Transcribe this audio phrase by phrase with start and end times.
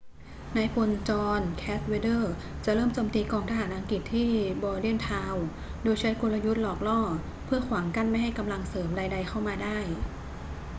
[0.55, 2.23] นายพล john cadwalder
[2.65, 4.29] จะเริ่มโจมตีกองทหารอังกฤษที่
[4.61, 5.37] bordentown
[5.83, 6.99] โดยใช้กลยุทธ์หลอกล่อ
[7.45, 9.77] เพื่อขวางกั้นไม่ให้กำลังเสริมใด ๆ เข้ามาได้